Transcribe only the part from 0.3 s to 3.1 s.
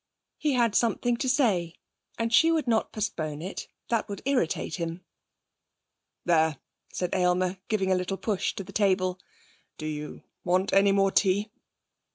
He had something to say and she would not